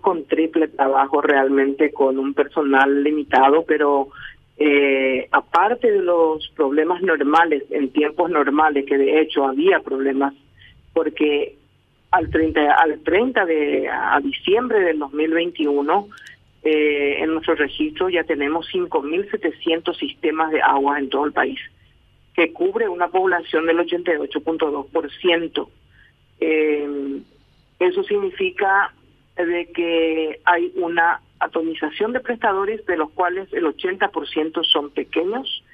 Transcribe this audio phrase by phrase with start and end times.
[0.00, 4.08] con triple trabajo realmente, con un personal limitado, pero
[4.58, 10.34] eh, aparte de los problemas normales, en tiempos normales, que de hecho había problemas,
[10.92, 11.56] porque
[12.10, 13.90] al 30, al 30 de
[14.22, 16.08] diciembre del 2021,
[16.64, 21.58] eh, en nuestro registro ya tenemos 5.700 sistemas de agua en todo el país,
[22.34, 25.68] que cubre una población del 88.2%.
[26.40, 27.20] Eh,
[27.80, 28.92] eso significa
[29.36, 35.64] de que hay una atomización de prestadores, de los cuales el 80% son pequeños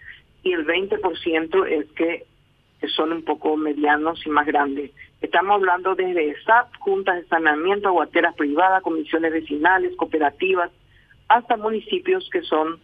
[0.42, 2.26] y el 20% es que
[2.94, 4.92] son un poco medianos y más grandes.
[5.20, 10.70] Estamos hablando desde SAP, juntas de saneamiento, aguateras privadas, comisiones vecinales, cooperativas,
[11.28, 12.78] hasta municipios que son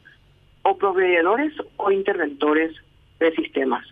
[0.63, 2.75] o proveedores o interventores
[3.21, 3.87] de sistemas.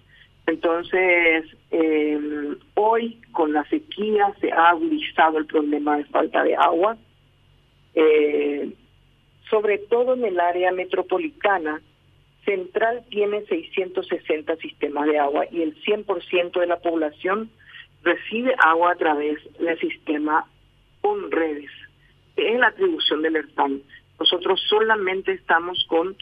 [0.47, 6.97] Entonces, eh, hoy con la sequía se ha agudizado el problema de falta de agua,
[7.95, 8.73] eh,
[9.49, 11.81] sobre todo en el área metropolitana.
[12.45, 17.51] Central tiene 660 sistemas de agua y el 100% de la población
[18.03, 20.45] recibe agua a través del sistema
[21.01, 21.71] con redes.
[22.37, 23.83] Es la atribución del ERTAN.
[24.19, 26.17] Nosotros solamente estamos con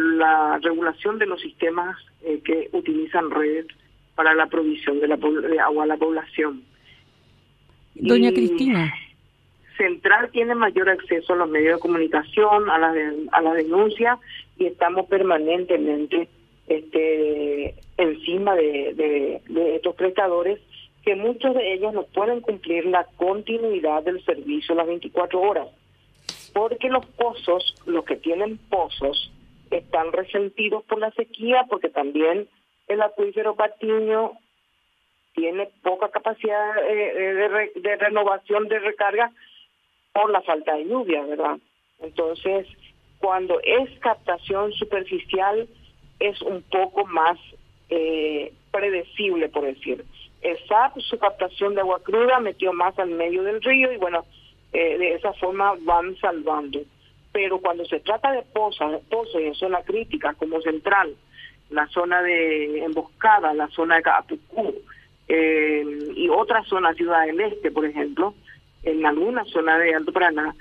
[0.00, 3.66] la regulación de los sistemas eh, que utilizan redes
[4.14, 6.62] para la provisión de, la, de agua a la población.
[7.94, 8.92] Doña Cristina.
[9.76, 12.94] Central tiene mayor acceso a los medios de comunicación, a la,
[13.32, 14.18] a la denuncia
[14.58, 16.28] y estamos permanentemente
[16.68, 20.60] este, encima de, de estos prestadores
[21.04, 25.68] que muchos de ellos no pueden cumplir la continuidad del servicio las 24 horas,
[26.52, 29.32] porque los pozos, los que tienen pozos,
[29.70, 32.48] están resentidos por la sequía, porque también
[32.88, 34.32] el acuífero Patiño
[35.34, 39.30] tiene poca capacidad eh, de, renovación de recarga
[40.12, 41.58] por la falta de lluvia, ¿verdad?
[42.00, 42.66] Entonces,
[43.18, 45.68] cuando es captación superficial,
[46.18, 47.38] es un poco más
[47.90, 50.04] eh, predecible, por decir.
[50.42, 54.24] El SAP, su captación de agua cruda, metió más al medio del río y bueno,
[54.72, 56.80] eh, de esa forma van salvando.
[57.32, 61.14] Pero cuando se trata de pozos, pozos en zona crítica como central,
[61.70, 64.74] la zona de Emboscada, la zona de Capucú
[65.28, 65.84] eh,
[66.16, 68.34] y otras zonas, Ciudad del Este, por ejemplo,
[68.82, 70.54] en alguna zona de Alto Paraná,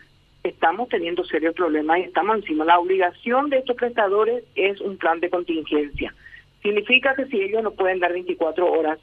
[0.43, 2.65] estamos teniendo serios problemas y estamos encima.
[2.65, 6.13] La obligación de estos prestadores es un plan de contingencia.
[6.61, 8.99] Significa que si ellos no pueden dar 24 horas,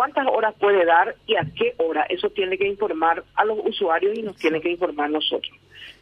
[0.00, 2.04] ¿cuántas horas puede dar y a qué hora?
[2.08, 5.52] Eso tiene que informar a los usuarios y nos tiene que informar nosotros.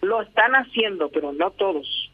[0.03, 2.09] Lo están haciendo, pero no todos.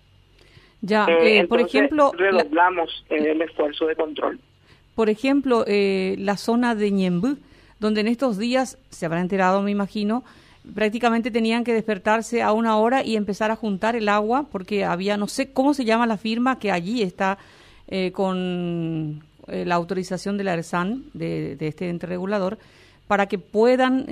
[0.80, 2.10] Ya, eh, eh por ejemplo...
[2.16, 4.40] Redoblamos eh, el esfuerzo de control.
[4.94, 7.36] Por ejemplo, eh, la zona de Ñembú,
[7.80, 10.24] donde en estos días, se habrá enterado, me imagino,
[10.74, 15.18] prácticamente tenían que despertarse a una hora y empezar a juntar el agua, porque había,
[15.18, 17.36] no sé cómo se llama la firma que allí está
[18.14, 22.58] con la autorización de la ERSAN, de, este ente regulador,
[23.06, 24.06] para que puedan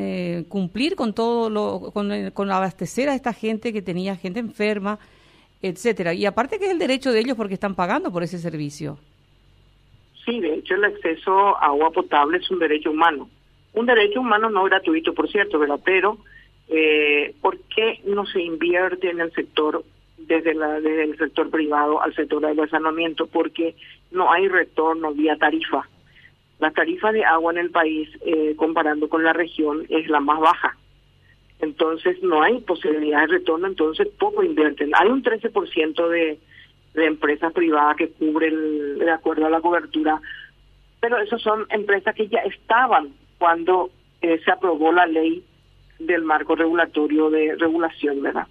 [0.48, 4.98] cumplir con todo lo, con, con abastecer a esta gente que tenía gente enferma,
[5.62, 6.12] etcétera.
[6.12, 8.98] Y aparte que es el derecho de ellos porque están pagando por ese servicio.
[10.24, 13.28] Sí, de hecho el acceso a agua potable es un derecho humano.
[13.72, 15.80] Un derecho humano no gratuito, por cierto, ¿verdad?
[15.84, 16.18] Pero,
[16.68, 19.84] eh, ¿por qué no se invierte en el sector,
[20.26, 23.26] desde, la, desde el sector privado al sector del saneamiento?
[23.26, 23.74] Porque
[24.10, 25.88] no hay retorno vía tarifa.
[26.58, 30.38] La tarifa de agua en el país, eh, comparando con la región, es la más
[30.40, 30.76] baja
[31.62, 34.90] entonces no hay posibilidad de retorno, entonces poco invierten.
[34.94, 36.38] Hay un 13% de,
[36.92, 40.20] de empresas privadas que cubren de acuerdo a la cobertura,
[41.00, 43.90] pero esas son empresas que ya estaban cuando
[44.22, 45.44] eh, se aprobó la ley
[46.00, 48.48] del marco regulatorio de regulación, ¿verdad?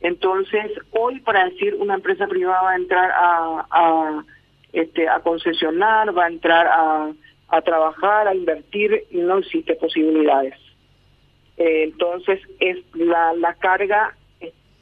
[0.00, 4.24] Entonces, hoy para decir una empresa privada va a entrar a, a
[4.72, 7.10] este a concesionar, va a entrar a,
[7.48, 10.54] a trabajar, a invertir, no existe posibilidades.
[11.56, 14.14] Eh, entonces, es la, la carga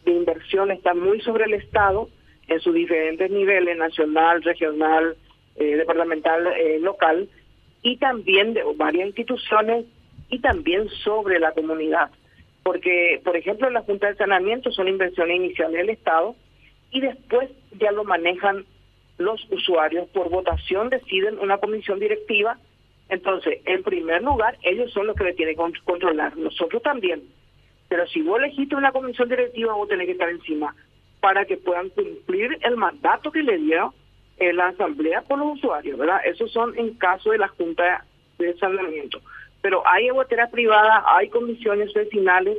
[0.04, 2.08] de inversión está muy sobre el Estado
[2.48, 5.16] en sus diferentes niveles, nacional, regional,
[5.56, 7.28] eh, departamental, eh, local,
[7.82, 9.86] y también de varias instituciones
[10.28, 12.10] y también sobre la comunidad.
[12.66, 16.34] Porque, por ejemplo, la Junta de Saneamiento son inversiones iniciales del Estado
[16.90, 17.48] y después
[17.78, 18.64] ya lo manejan
[19.18, 22.58] los usuarios por votación, deciden una comisión directiva
[23.08, 27.22] entonces, en primer lugar, ellos son los que le tienen que controlar, nosotros también.
[27.88, 30.74] Pero si vos elegiste una comisión directiva, vos tenés que estar encima
[31.20, 33.94] para que puedan cumplir el mandato que le dio
[34.38, 36.20] la asamblea por los usuarios, ¿verdad?
[36.24, 38.04] Esos son en caso de la Junta
[38.38, 39.20] de Saneamiento.
[39.62, 42.58] Pero hay aguateras privadas, hay comisiones vecinales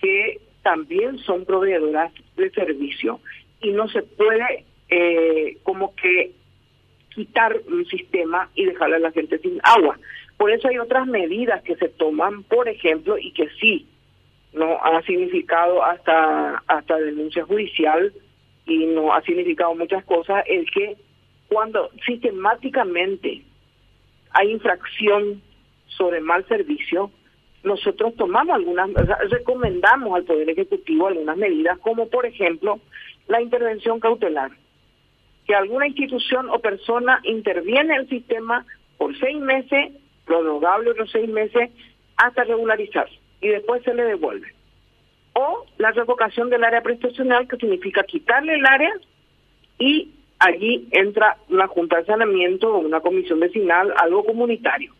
[0.00, 3.20] que también son proveedoras de servicio
[3.60, 6.32] y no se puede eh, como que
[7.14, 9.98] quitar un sistema y dejarle a la gente sin agua.
[10.36, 13.86] Por eso hay otras medidas que se toman, por ejemplo, y que sí
[14.52, 18.12] no ha significado hasta hasta denuncia judicial
[18.66, 20.96] y no ha significado muchas cosas el que
[21.48, 23.42] cuando sistemáticamente
[24.30, 25.42] hay infracción
[25.96, 27.10] sobre mal servicio,
[27.62, 28.90] nosotros tomamos algunas,
[29.30, 32.80] recomendamos al Poder Ejecutivo algunas medidas, como por ejemplo
[33.28, 34.50] la intervención cautelar,
[35.46, 38.64] que alguna institución o persona interviene en el sistema
[38.96, 39.92] por seis meses,
[40.24, 41.70] prorrogable otros seis meses,
[42.16, 43.08] hasta regularizar
[43.40, 44.54] y después se le devuelve.
[45.34, 48.92] O la revocación del área prestacional, que significa quitarle el área
[49.78, 54.92] y allí entra una junta de saneamiento o una comisión vecinal, algo comunitario.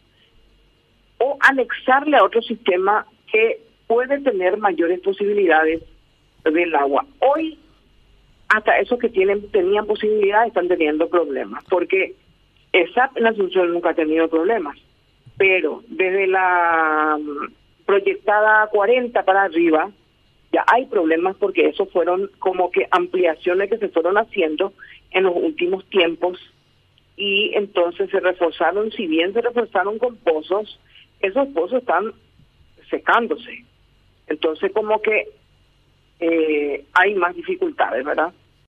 [1.21, 5.83] O anexarle a otro sistema que puede tener mayores posibilidades
[6.45, 7.05] del agua.
[7.21, 7.59] Hoy,
[8.49, 12.15] hasta esos que tienen tenían posibilidades están teniendo problemas, porque
[12.73, 14.77] esa en Asunción nunca ha tenido problemas,
[15.37, 17.53] pero desde la mm,
[17.85, 19.91] proyectada 40 para arriba,
[20.53, 24.73] ya hay problemas porque eso fueron como que ampliaciones que se fueron haciendo
[25.11, 26.39] en los últimos tiempos
[27.17, 30.81] y entonces se reforzaron, si bien se reforzaron con pozos,
[31.21, 32.13] esos pozos están
[32.89, 33.65] secándose.
[34.27, 35.29] Entonces como que
[36.21, 38.33] eh, hay más dificultades, ¿verdad?